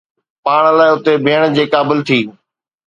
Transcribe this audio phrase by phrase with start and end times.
[0.45, 2.19] پاڻ لاء اٿي بيهڻ جي قابل ٿي